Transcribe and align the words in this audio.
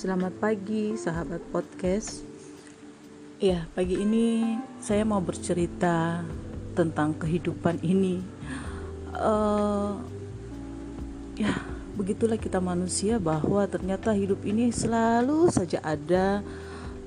Selamat 0.00 0.32
pagi, 0.40 0.96
sahabat 0.96 1.44
podcast. 1.52 2.24
Ya, 3.36 3.68
pagi 3.76 4.00
ini 4.00 4.56
saya 4.80 5.04
mau 5.04 5.20
bercerita 5.20 6.24
tentang 6.72 7.12
kehidupan 7.20 7.84
ini. 7.84 8.24
Uh, 9.12 10.00
ya, 11.36 11.52
begitulah 12.00 12.40
kita 12.40 12.64
manusia 12.64 13.20
bahwa 13.20 13.60
ternyata 13.68 14.16
hidup 14.16 14.40
ini 14.48 14.72
selalu 14.72 15.52
saja 15.52 15.84
ada 15.84 16.40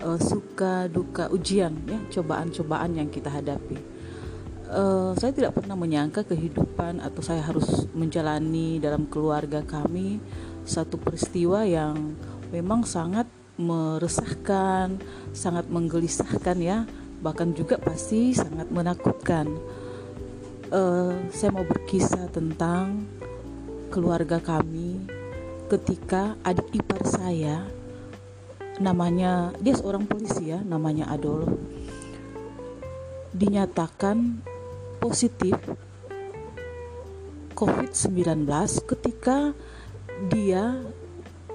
uh, 0.06 0.22
suka 0.22 0.86
duka 0.86 1.34
ujian, 1.34 1.74
ya, 1.90 1.98
cobaan-cobaan 2.14 2.94
yang 2.94 3.10
kita 3.10 3.34
hadapi. 3.34 3.82
Uh, 4.70 5.18
saya 5.18 5.34
tidak 5.34 5.58
pernah 5.58 5.74
menyangka 5.74 6.22
kehidupan 6.30 7.02
atau 7.02 7.26
saya 7.26 7.42
harus 7.42 7.90
menjalani 7.98 8.78
dalam 8.78 9.10
keluarga 9.10 9.66
kami 9.66 10.22
satu 10.62 11.02
peristiwa 11.02 11.66
yang 11.66 12.14
memang 12.54 12.86
sangat 12.86 13.26
meresahkan, 13.58 15.02
sangat 15.34 15.66
menggelisahkan 15.74 16.58
ya, 16.62 16.86
bahkan 17.26 17.50
juga 17.58 17.82
pasti 17.82 18.38
sangat 18.38 18.70
menakutkan. 18.70 19.50
Uh, 20.70 21.18
saya 21.34 21.50
mau 21.54 21.66
berkisah 21.66 22.30
tentang 22.30 23.10
keluarga 23.90 24.38
kami 24.42 25.06
ketika 25.70 26.34
adik 26.42 26.82
ipar 26.82 27.02
saya 27.06 27.62
namanya 28.82 29.54
dia 29.62 29.78
seorang 29.78 30.10
polisi 30.10 30.50
ya 30.50 30.66
namanya 30.66 31.14
Adol 31.14 31.46
dinyatakan 33.38 34.42
positif 34.98 35.54
COVID-19 37.54 38.50
ketika 38.90 39.54
dia 40.34 40.82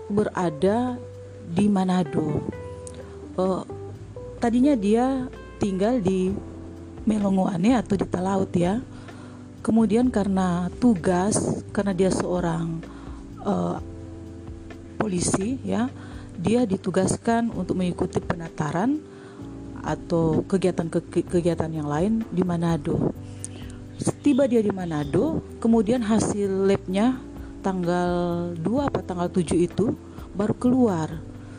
berada 0.09 0.97
di 1.49 1.69
Manado. 1.69 2.45
Uh, 3.39 3.63
tadinya 4.41 4.75
dia 4.75 5.29
tinggal 5.61 6.01
di 6.01 6.33
Melongoane 7.09 7.77
atau 7.77 7.95
di 7.97 8.05
Talaut 8.09 8.53
ya. 8.53 8.81
Kemudian 9.65 10.09
karena 10.09 10.73
tugas, 10.81 11.65
karena 11.77 11.93
dia 11.93 12.09
seorang 12.09 12.81
uh, 13.45 13.77
polisi 14.97 15.61
ya, 15.65 15.93
dia 16.39 16.65
ditugaskan 16.65 17.53
untuk 17.53 17.77
mengikuti 17.77 18.21
penataran 18.23 19.01
atau 19.83 20.45
kegiatan-kegiatan 20.47 21.71
yang 21.71 21.89
lain 21.89 22.13
di 22.33 22.43
Manado. 22.45 23.13
Tiba 24.23 24.47
dia 24.47 24.63
di 24.63 24.71
Manado, 24.71 25.43
kemudian 25.59 26.05
hasil 26.05 26.71
labnya 26.71 27.19
tanggal 27.69 28.13
2 28.57 28.89
apa 28.89 29.05
tanggal 29.05 29.29
7 29.29 29.53
itu 29.61 29.93
baru 30.33 30.57
keluar. 30.57 31.09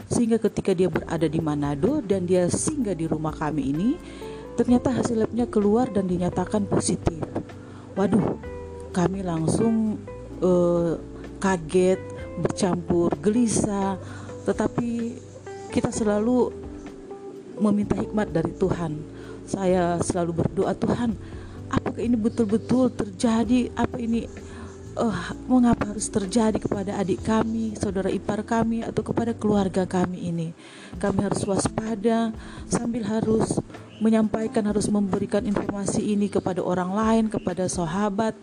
Sehingga 0.09 0.41
ketika 0.41 0.73
dia 0.73 0.89
berada 0.89 1.29
di 1.29 1.37
Manado 1.37 2.01
dan 2.01 2.25
dia 2.25 2.49
singgah 2.49 2.97
di 2.97 3.05
rumah 3.05 3.29
kami 3.29 3.69
ini 3.69 3.89
ternyata 4.57 4.89
hasil 4.89 5.21
labnya 5.21 5.45
keluar 5.45 5.85
dan 5.93 6.09
dinyatakan 6.09 6.65
positif. 6.65 7.21
Waduh 7.93 8.41
kami 8.89 9.21
langsung 9.21 10.01
uh, 10.41 10.97
kaget 11.37 12.01
bercampur 12.41 13.13
gelisah. 13.21 14.01
Tetapi 14.49 14.89
kita 15.69 15.93
selalu 15.93 16.49
meminta 17.61 17.93
hikmat 17.93 18.33
dari 18.33 18.49
Tuhan. 18.57 18.97
Saya 19.45 20.01
selalu 20.01 20.41
berdoa 20.41 20.73
Tuhan 20.73 21.13
apakah 21.69 22.01
ini 22.01 22.17
betul-betul 22.17 22.89
terjadi? 22.93 23.69
Apa 23.77 24.01
ini 24.01 24.25
uh, 24.95 25.33
mengapa 25.45 25.93
harus 25.93 26.07
terjadi 26.09 26.57
kepada 26.57 26.97
adik 26.97 27.21
kami, 27.21 27.75
saudara 27.77 28.09
ipar 28.09 28.41
kami, 28.41 28.81
atau 28.81 29.03
kepada 29.05 29.35
keluarga 29.35 29.85
kami 29.85 30.31
ini. 30.31 30.47
Kami 30.97 31.19
harus 31.21 31.43
waspada 31.45 32.33
sambil 32.65 33.05
harus 33.05 33.59
menyampaikan, 33.99 34.63
harus 34.65 34.87
memberikan 34.87 35.43
informasi 35.43 36.01
ini 36.01 36.31
kepada 36.31 36.63
orang 36.63 36.95
lain, 36.95 37.23
kepada 37.27 37.67
sahabat, 37.67 38.33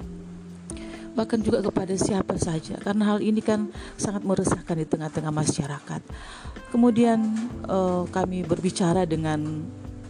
bahkan 1.17 1.41
juga 1.41 1.65
kepada 1.65 1.97
siapa 1.97 2.37
saja. 2.37 2.77
Karena 2.77 3.17
hal 3.17 3.25
ini 3.25 3.41
kan 3.41 3.73
sangat 3.97 4.23
meresahkan 4.23 4.77
di 4.77 4.85
tengah-tengah 4.85 5.33
masyarakat. 5.33 6.03
Kemudian 6.69 7.19
uh, 7.67 8.05
kami 8.13 8.45
berbicara 8.45 9.09
dengan 9.09 9.65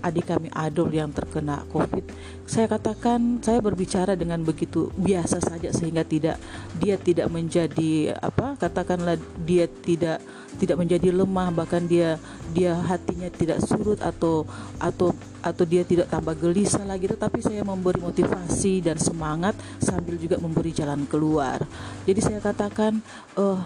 adik 0.07 0.31
kami 0.31 0.49
Adol 0.55 0.95
yang 0.95 1.11
terkena 1.11 1.67
COVID, 1.75 2.07
saya 2.47 2.71
katakan 2.71 3.43
saya 3.43 3.59
berbicara 3.59 4.15
dengan 4.15 4.39
begitu 4.47 4.95
biasa 4.95 5.43
saja 5.43 5.75
sehingga 5.75 6.07
tidak 6.07 6.39
dia 6.79 6.95
tidak 6.95 7.27
menjadi 7.27 8.15
apa 8.23 8.55
katakanlah 8.55 9.19
dia 9.43 9.67
tidak 9.67 10.23
tidak 10.57 10.79
menjadi 10.79 11.13
lemah 11.13 11.53
bahkan 11.53 11.85
dia 11.85 12.17
dia 12.55 12.73
hatinya 12.79 13.29
tidak 13.29 13.61
surut 13.67 14.01
atau 14.01 14.47
atau 14.79 15.11
atau 15.43 15.65
dia 15.67 15.83
tidak 15.83 16.09
tambah 16.09 16.33
gelisah 16.39 16.87
lagi 16.87 17.11
tetapi 17.11 17.43
saya 17.43 17.67
memberi 17.67 18.01
motivasi 18.01 18.81
dan 18.87 18.97
semangat 18.97 19.59
sambil 19.83 20.15
juga 20.17 20.39
memberi 20.39 20.71
jalan 20.73 21.05
keluar. 21.05 21.67
Jadi 22.07 22.21
saya 22.23 22.41
katakan 22.41 23.03
uh, 23.37 23.61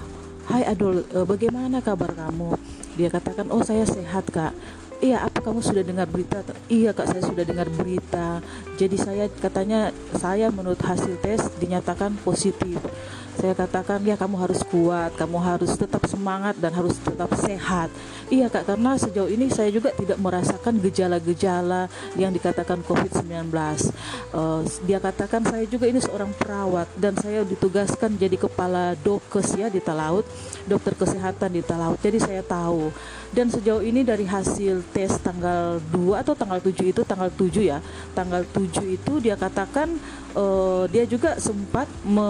Hai 0.51 0.67
Adol, 0.67 1.07
uh, 1.15 1.23
bagaimana 1.23 1.79
kabar 1.79 2.11
kamu? 2.11 2.59
Dia 2.99 3.07
katakan, 3.07 3.47
"Oh, 3.55 3.63
saya 3.63 3.87
sehat, 3.87 4.27
Kak." 4.35 4.51
Iya, 4.99 5.30
kamu 5.41 5.61
sudah 5.65 5.83
dengar 5.83 6.07
berita? 6.07 6.45
Iya, 6.69 6.93
Kak, 6.93 7.11
saya 7.11 7.23
sudah 7.25 7.45
dengar 7.45 7.67
berita. 7.73 8.45
Jadi 8.77 8.97
saya 8.97 9.25
katanya 9.29 9.91
saya 10.17 10.53
menurut 10.53 10.81
hasil 10.81 11.19
tes 11.21 11.41
dinyatakan 11.59 12.17
positif. 12.23 12.79
Saya 13.41 13.57
katakan 13.57 14.05
ya 14.05 14.21
kamu 14.21 14.37
harus 14.37 14.61
kuat, 14.69 15.17
kamu 15.17 15.41
harus 15.41 15.73
tetap 15.73 16.05
semangat 16.05 16.61
dan 16.61 16.77
harus 16.77 17.01
tetap 17.01 17.33
sehat. 17.41 17.89
Iya 18.29 18.53
kak, 18.53 18.69
karena 18.69 19.01
sejauh 19.01 19.33
ini 19.33 19.49
saya 19.49 19.73
juga 19.73 19.97
tidak 19.97 20.21
merasakan 20.21 20.77
gejala-gejala 20.77 21.89
yang 22.21 22.37
dikatakan 22.37 22.85
COVID-19. 22.85 23.49
Uh, 24.37 24.61
dia 24.85 25.01
katakan 25.01 25.41
saya 25.41 25.65
juga 25.65 25.89
ini 25.89 26.05
seorang 26.05 26.37
perawat 26.37 26.85
dan 27.01 27.17
saya 27.17 27.41
ditugaskan 27.49 28.21
jadi 28.21 28.37
kepala 28.37 28.93
dokes 29.01 29.57
ya 29.57 29.73
di 29.73 29.81
Talaut, 29.81 30.29
dokter 30.69 30.93
kesehatan 30.93 31.57
di 31.57 31.65
Talaut. 31.65 31.97
Jadi 32.05 32.21
saya 32.21 32.45
tahu. 32.45 32.93
Dan 33.33 33.49
sejauh 33.49 33.81
ini 33.81 34.05
dari 34.05 34.29
hasil 34.29 34.85
tes 34.93 35.17
tanggal 35.25 35.81
2 35.89 36.21
atau 36.21 36.37
tanggal 36.37 36.61
7 36.61 36.93
itu 36.93 37.01
tanggal 37.09 37.33
7 37.33 37.65
ya. 37.65 37.81
Tanggal 38.13 38.45
7 38.53 38.85
itu 38.85 39.13
dia 39.17 39.33
katakan 39.33 39.97
uh, 40.37 40.85
dia 40.93 41.09
juga 41.09 41.41
sempat 41.41 41.89
me 42.05 42.29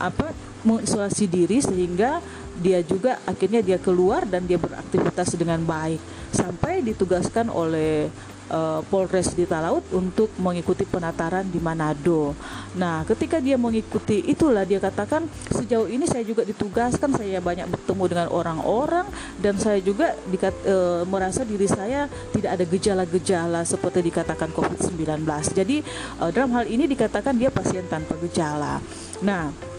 apa 0.00 0.34
mengisolasi 0.64 1.28
diri 1.28 1.60
sehingga 1.60 2.24
dia 2.54 2.80
juga 2.80 3.18
akhirnya 3.26 3.60
dia 3.60 3.78
keluar 3.82 4.24
dan 4.24 4.46
dia 4.46 4.56
beraktivitas 4.56 5.34
dengan 5.34 5.60
baik 5.66 5.98
sampai 6.30 6.80
ditugaskan 6.86 7.50
oleh 7.50 8.08
uh, 8.50 8.80
Polres 8.86 9.32
di 9.32 9.46
Talaut 9.46 9.84
untuk 9.94 10.30
mengikuti 10.40 10.84
penataran 10.84 11.46
di 11.46 11.62
Manado. 11.62 12.34
Nah, 12.74 13.06
ketika 13.06 13.38
dia 13.38 13.54
mengikuti 13.54 14.22
itulah 14.26 14.66
dia 14.66 14.82
katakan 14.82 15.26
sejauh 15.54 15.86
ini 15.86 16.04
saya 16.06 16.26
juga 16.26 16.42
ditugaskan 16.42 17.14
saya 17.14 17.38
banyak 17.38 17.70
bertemu 17.70 18.04
dengan 18.10 18.28
orang-orang 18.30 19.06
dan 19.38 19.54
saya 19.56 19.78
juga 19.78 20.12
dikat, 20.28 20.54
uh, 20.66 21.02
merasa 21.06 21.46
diri 21.46 21.70
saya 21.70 22.10
tidak 22.34 22.50
ada 22.60 22.64
gejala-gejala 22.66 23.60
seperti 23.62 24.10
dikatakan 24.10 24.50
COVID-19. 24.52 25.22
Jadi 25.54 25.76
uh, 26.22 26.30
dalam 26.34 26.50
hal 26.54 26.66
ini 26.66 26.90
dikatakan 26.90 27.38
dia 27.38 27.50
pasien 27.50 27.86
tanpa 27.86 28.18
gejala. 28.22 28.82
Nah, 29.22 29.73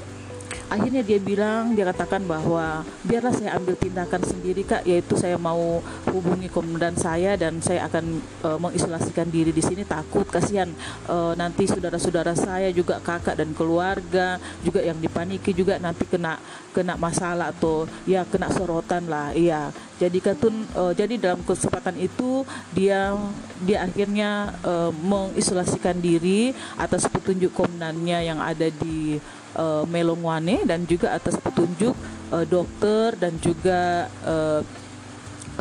akhirnya 0.67 1.01
dia 1.05 1.19
bilang 1.21 1.73
dia 1.77 1.85
katakan 1.87 2.25
bahwa 2.25 2.81
biarlah 3.05 3.33
saya 3.33 3.55
ambil 3.57 3.77
tindakan 3.77 4.21
sendiri 4.25 4.65
kak 4.65 4.83
yaitu 4.83 5.13
saya 5.15 5.37
mau 5.37 5.79
hubungi 6.09 6.49
komandan 6.49 6.97
saya 6.97 7.37
dan 7.37 7.61
saya 7.61 7.85
akan 7.85 8.21
uh, 8.43 8.57
mengisolasikan 8.59 9.29
diri 9.29 9.53
di 9.53 9.61
sini. 9.61 9.85
Takut 9.85 10.25
kasihan 10.25 10.69
uh, 11.05 11.37
nanti 11.37 11.69
saudara-saudara 11.69 12.33
saya 12.33 12.73
juga 12.73 12.97
kakak 12.99 13.37
dan 13.37 13.53
keluarga 13.53 14.41
juga 14.65 14.81
yang 14.81 14.97
dipaniki 14.97 15.53
juga 15.53 15.77
nanti 15.77 16.09
kena 16.09 16.41
kena 16.73 16.97
masalah 16.97 17.53
atau 17.53 17.85
ya 18.09 18.25
kena 18.25 18.49
sorotan 18.49 19.05
lah. 19.07 19.31
Iya 19.31 19.69
jadi 19.95 20.19
katun 20.19 20.67
uh, 20.75 20.91
jadi 20.91 21.15
dalam 21.15 21.39
kesempatan 21.47 21.95
itu 21.95 22.43
dia 22.75 23.15
dia 23.63 23.87
akhirnya 23.87 24.51
uh, 24.59 24.91
mengisolasikan 24.91 25.95
diri 26.03 26.51
atas 26.75 27.07
petunjuk 27.07 27.55
komandannya 27.55 28.27
yang 28.27 28.39
ada 28.43 28.67
di 28.67 29.23
uh, 29.55 29.87
Melongwane 29.87 30.67
dan 30.67 30.83
juga 30.83 31.15
atas 31.15 31.39
petunjuk 31.39 31.95
uh, 32.35 32.43
dokter 32.43 33.15
dan 33.15 33.39
juga 33.39 34.11
uh, 34.27 34.59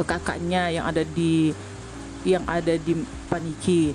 kakaknya 0.03 0.75
yang 0.75 0.85
ada 0.91 1.07
di 1.07 1.55
yang 2.27 2.43
ada 2.51 2.75
di 2.75 2.99
Paniki. 3.31 3.95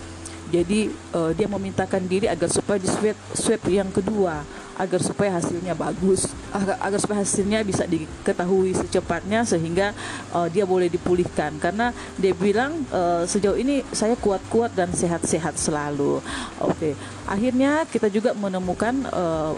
Jadi 0.49 0.89
uh, 1.13 1.35
dia 1.35 1.45
memintakan 1.45 2.07
diri 2.07 2.25
agar 2.25 2.49
supaya 2.49 2.79
di 2.81 2.89
swab 3.35 3.61
yang 3.69 3.91
kedua 3.91 4.41
agar 4.79 5.03
supaya 5.03 5.35
hasilnya 5.35 5.75
bagus 5.75 6.31
agar, 6.55 6.79
agar 6.79 6.99
supaya 7.03 7.19
hasilnya 7.21 7.59
bisa 7.67 7.83
diketahui 7.83 8.71
secepatnya 8.71 9.43
sehingga 9.43 9.91
uh, 10.31 10.47
dia 10.47 10.63
boleh 10.63 10.87
dipulihkan 10.87 11.59
karena 11.59 11.91
dia 12.15 12.31
bilang 12.31 12.87
uh, 12.95 13.27
sejauh 13.27 13.59
ini 13.59 13.83
saya 13.91 14.15
kuat-kuat 14.15 14.71
dan 14.71 14.95
sehat-sehat 14.95 15.59
selalu. 15.59 16.23
Oke, 16.63 16.71
okay. 16.71 16.93
akhirnya 17.27 17.83
kita 17.91 18.07
juga 18.07 18.31
menemukan 18.31 19.03
uh, 19.11 19.51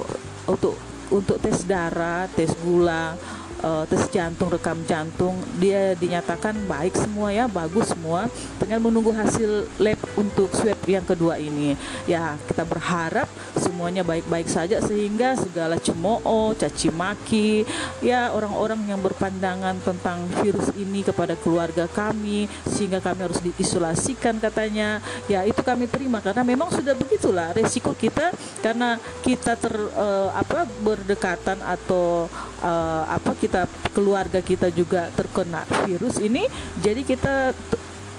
untuk 0.50 0.74
untuk 1.14 1.38
tes 1.38 1.68
darah, 1.70 2.26
tes 2.34 2.50
gula 2.66 3.14
tes 3.62 4.10
jantung 4.10 4.50
rekam 4.50 4.82
jantung 4.90 5.38
dia 5.62 5.94
dinyatakan 5.94 6.66
baik 6.66 6.98
semua 6.98 7.30
ya 7.30 7.46
bagus 7.46 7.94
semua 7.94 8.26
tinggal 8.58 8.82
menunggu 8.82 9.14
hasil 9.14 9.70
lab 9.78 10.02
untuk 10.22 10.54
swab 10.54 10.78
yang 10.86 11.02
kedua 11.02 11.42
ini. 11.42 11.74
Ya 12.06 12.38
kita 12.46 12.62
berharap 12.62 13.26
semuanya 13.58 14.06
baik-baik 14.06 14.46
saja 14.46 14.78
sehingga 14.86 15.34
segala 15.34 15.82
cemooh 15.82 16.54
caci 16.54 16.94
maki 16.94 17.66
ya 18.06 18.30
orang-orang 18.32 18.86
yang 18.86 19.02
berpandangan 19.02 19.82
tentang 19.82 20.30
virus 20.40 20.70
ini 20.78 21.02
kepada 21.02 21.34
keluarga 21.34 21.90
kami 21.90 22.46
sehingga 22.70 23.02
kami 23.02 23.26
harus 23.26 23.42
diisolasikan 23.42 24.38
katanya. 24.38 25.02
Ya 25.26 25.42
itu 25.42 25.60
kami 25.66 25.90
terima 25.90 26.22
karena 26.22 26.46
memang 26.46 26.70
sudah 26.70 26.94
begitulah 26.94 27.58
resiko 27.58 27.98
kita 27.98 28.30
karena 28.62 29.02
kita 29.26 29.58
ter 29.58 29.74
uh, 29.74 30.30
apa 30.38 30.70
berdekatan 30.86 31.58
atau 31.66 32.30
uh, 32.62 33.04
apa 33.10 33.34
kita 33.36 33.66
keluarga 33.92 34.40
kita 34.40 34.70
juga 34.70 35.10
terkena 35.18 35.66
virus 35.88 36.22
ini. 36.22 36.46
Jadi 36.80 37.02
kita 37.02 37.56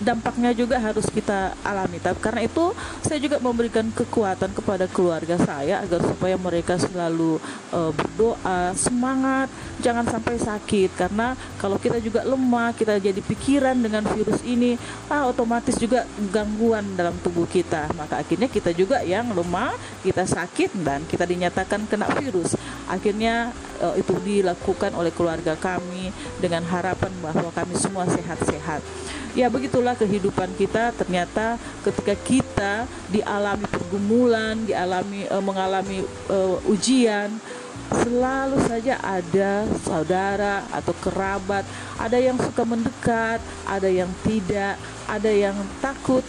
dampaknya 0.02 0.50
juga 0.52 0.76
harus 0.82 1.06
kita 1.08 1.54
alami. 1.62 2.02
Tapi 2.02 2.19
karena 2.19 2.43
itu 2.44 2.75
saya 3.00 3.19
juga 3.22 3.38
memberikan 3.38 3.87
kekuatan 3.94 4.50
kepada 4.52 4.90
keluarga 4.90 5.38
saya 5.40 5.81
agar 5.81 6.02
supaya 6.02 6.37
mereka 6.37 6.76
selalu 6.76 7.38
uh, 7.70 7.90
berdoa, 7.94 8.75
semangat, 8.75 9.49
jangan 9.78 10.04
sampai 10.06 10.37
sakit 10.37 10.93
karena 10.99 11.38
kalau 11.56 11.78
kita 11.78 12.02
juga 12.02 12.26
lemah, 12.26 12.75
kita 12.75 12.99
jadi 12.99 13.19
pikiran 13.22 13.78
dengan 13.78 14.02
virus 14.10 14.43
ini, 14.43 14.75
ah 15.06 15.31
otomatis 15.31 15.78
juga 15.78 16.04
gangguan 16.34 16.84
dalam 16.99 17.14
tubuh 17.22 17.46
kita. 17.46 17.88
Maka 17.94 18.20
akhirnya 18.20 18.50
kita 18.50 18.75
juga 18.75 19.00
yang 19.06 19.31
lemah, 19.31 19.72
kita 20.02 20.26
sakit 20.26 20.75
dan 20.82 21.06
kita 21.06 21.25
dinyatakan 21.25 21.87
kena 21.87 22.10
virus. 22.19 22.58
Akhirnya 22.90 23.54
uh, 23.82 23.94
itu 23.99 24.14
dilakukan 24.23 24.94
oleh 24.94 25.11
keluarga 25.11 25.58
kami 25.58 26.14
dengan 26.38 26.62
harapan 26.64 27.11
bahwa 27.19 27.50
kami 27.50 27.75
semua 27.75 28.06
sehat-sehat. 28.06 28.81
Ya 29.34 29.50
begitulah 29.50 29.99
kehidupan 29.99 30.55
kita. 30.55 30.94
Ternyata 30.94 31.58
ketika 31.82 32.14
kita 32.14 32.73
dialami 33.11 33.67
pergumulan 33.67 34.62
dialami 34.64 35.26
uh, 35.29 35.43
mengalami 35.43 36.06
uh, 36.31 36.56
ujian 36.70 37.29
selalu 37.93 38.56
saja 38.70 38.96
ada 39.02 39.69
saudara 39.85 40.64
atau 40.70 40.94
kerabat. 41.02 41.67
Ada 41.99 42.17
yang 42.23 42.38
suka 42.40 42.62
mendekat 42.64 43.43
ada 43.67 43.88
yang 43.90 44.08
tidak 44.25 44.78
ada 45.11 45.28
yang 45.28 45.56
takut 45.82 46.25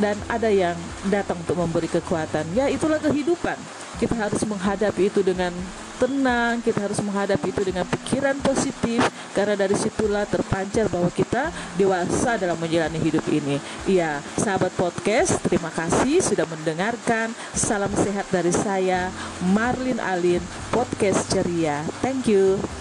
dan 0.00 0.16
ada 0.32 0.48
yang 0.48 0.76
datang 1.12 1.36
untuk 1.44 1.60
memberi 1.60 1.88
kekuatan. 1.92 2.56
Ya 2.56 2.72
itulah 2.72 2.96
kehidupan. 2.96 3.56
Kita 4.00 4.16
harus 4.16 4.40
menghadapi 4.48 5.12
itu 5.12 5.20
dengan 5.20 5.52
tenang, 6.00 6.64
kita 6.64 6.88
harus 6.88 6.96
menghadapi 7.04 7.52
itu 7.52 7.60
dengan 7.60 7.84
pikiran 7.84 8.40
positif 8.40 9.04
karena 9.36 9.52
dari 9.52 9.76
situlah 9.76 10.24
terpancar 10.24 10.88
bahwa 10.88 11.12
kita 11.12 11.52
dewasa 11.76 12.40
dalam 12.40 12.56
menjalani 12.56 12.96
hidup 12.96 13.22
ini. 13.28 13.60
Iya, 13.84 14.24
sahabat 14.40 14.72
podcast, 14.80 15.36
terima 15.44 15.68
kasih 15.68 16.24
sudah 16.24 16.48
mendengarkan. 16.48 17.36
Salam 17.52 17.92
sehat 17.92 18.24
dari 18.32 18.50
saya, 18.56 19.12
Marlin 19.52 20.00
Alin, 20.00 20.40
podcast 20.72 21.28
ceria. 21.28 21.84
Thank 22.00 22.32
you. 22.32 22.79